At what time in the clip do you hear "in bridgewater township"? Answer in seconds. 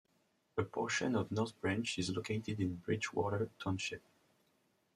2.59-4.01